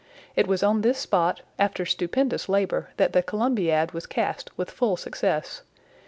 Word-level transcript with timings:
It 0.35 0.47
was 0.47 0.63
on 0.63 0.81
this 0.81 0.97
spot, 0.97 1.41
after 1.59 1.85
stupendous 1.85 2.49
labor, 2.49 2.89
that 2.97 3.13
the 3.13 3.21
Columbiad 3.21 3.91
was 3.91 4.07
cast 4.07 4.49
with 4.57 4.71
full 4.71 4.97
success. 4.97 5.61